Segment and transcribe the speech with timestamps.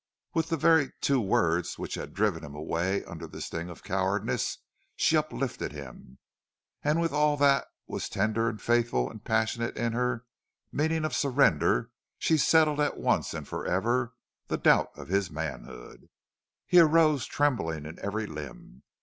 [0.33, 4.57] With the very two words which had driven him away under the sting of cowardice
[4.95, 6.17] she uplifted him;
[6.83, 10.25] and with all that was tender and faithful and passionate in her
[10.71, 14.15] meaning of surrender she settled at once and forever
[14.47, 16.09] the doubt of his manhood.
[16.65, 18.81] He arose trembling in every limb.